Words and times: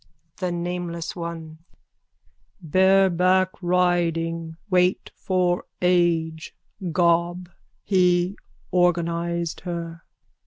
_THE 0.39 0.51
NAMELESS 0.51 1.15
ONE: 1.15 1.59
Bareback 2.59 3.51
riding. 3.61 4.57
Weight 4.67 5.11
for 5.13 5.65
age. 5.79 6.55
Gob, 6.91 7.49
he 7.83 8.35
organised 8.73 9.59
her. 9.59 10.01